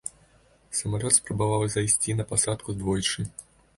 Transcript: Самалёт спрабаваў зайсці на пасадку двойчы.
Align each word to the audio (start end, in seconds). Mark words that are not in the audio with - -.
Самалёт 0.79 1.13
спрабаваў 1.19 1.65
зайсці 1.73 2.17
на 2.23 2.27
пасадку 2.33 2.69
двойчы. 2.83 3.19